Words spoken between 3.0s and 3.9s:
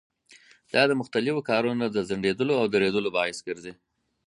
باعث ګرځي.